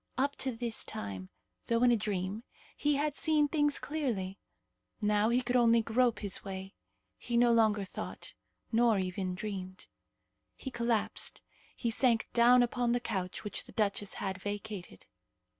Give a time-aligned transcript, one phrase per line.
[0.17, 1.29] Up to this time,
[1.67, 2.43] though in a dream,
[2.75, 4.39] he had seen things clearly.
[4.99, 6.73] Now he could only grope his way.
[7.19, 8.33] He no longer thought,
[8.71, 9.85] nor even dreamed.
[10.55, 11.43] He collapsed.
[11.75, 15.05] He sank down upon the couch which the duchess had vacated.